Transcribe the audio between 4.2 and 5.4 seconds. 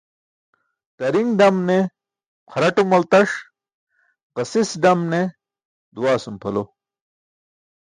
ġasis dam ne